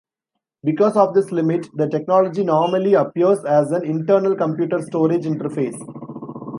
[0.63, 5.79] Because of this limit, the technology normally appears as an internal computer storage interface.